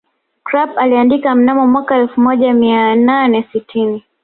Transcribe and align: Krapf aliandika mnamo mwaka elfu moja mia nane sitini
Krapf 0.43 0.77
aliandika 0.77 1.35
mnamo 1.35 1.67
mwaka 1.67 1.95
elfu 1.95 2.21
moja 2.21 2.53
mia 2.53 2.95
nane 2.95 3.49
sitini 3.51 4.03